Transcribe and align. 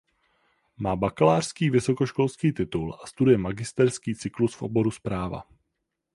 Má 0.77 0.95
bakalářský 0.95 1.69
vysokoškolský 1.69 2.51
titul 2.51 2.97
a 3.03 3.07
studuje 3.07 3.37
magisterský 3.37 4.15
cyklus 4.15 4.53
v 4.53 4.61
oboru 4.61 4.91
správa. 4.91 5.43